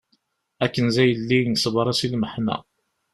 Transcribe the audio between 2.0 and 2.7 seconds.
i lmeḥna.